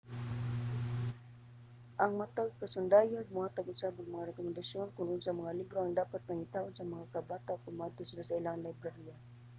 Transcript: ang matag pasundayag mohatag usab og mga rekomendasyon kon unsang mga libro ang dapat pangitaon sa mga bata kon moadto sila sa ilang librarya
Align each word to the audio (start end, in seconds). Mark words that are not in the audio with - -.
ang 2.03 2.11
matag 2.19 2.49
pasundayag 2.59 3.33
mohatag 3.35 3.71
usab 3.73 3.93
og 3.97 4.11
mga 4.13 4.27
rekomendasyon 4.29 4.87
kon 4.95 5.11
unsang 5.15 5.39
mga 5.41 5.57
libro 5.59 5.77
ang 5.81 5.97
dapat 6.01 6.21
pangitaon 6.29 6.73
sa 6.75 6.89
mga 6.93 7.23
bata 7.33 7.53
kon 7.61 7.73
moadto 7.79 8.03
sila 8.07 8.23
sa 8.27 8.37
ilang 8.39 8.63
librarya 8.67 9.15